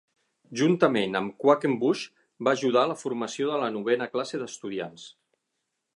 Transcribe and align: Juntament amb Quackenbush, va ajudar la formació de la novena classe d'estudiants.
Juntament 0.61 1.17
amb 1.19 1.35
Quackenbush, 1.43 2.07
va 2.47 2.55
ajudar 2.59 2.85
la 2.93 2.97
formació 3.03 3.51
de 3.53 3.61
la 3.65 3.69
novena 3.77 4.11
classe 4.15 4.45
d'estudiants. 4.45 5.09